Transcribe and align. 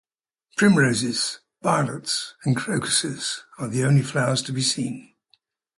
Primroses, 0.57 1.41
violets, 1.61 2.33
and 2.43 2.55
crocuses 2.57 3.43
are 3.59 3.67
the 3.67 3.83
only 3.83 4.01
flowers 4.01 4.41
to 4.41 4.51
be 4.51 4.63
seen. 4.63 5.13